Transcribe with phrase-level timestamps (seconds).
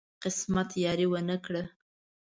[0.23, 1.63] قسمت یاري ونه کړه.